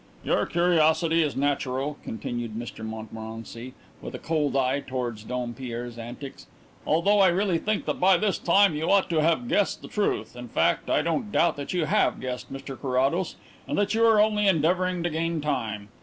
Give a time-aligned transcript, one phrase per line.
[0.23, 6.47] "Your curiosity is natural," continued Mr Montmorency, with a cold eye towards Dompierre's antics,
[6.87, 10.35] "although I really think that by this time you ought to have guessed the truth.
[10.35, 13.35] In fact, I don't doubt that you have guessed, Mr Carrados,
[13.67, 15.89] and that you are only endeavouring to gain time.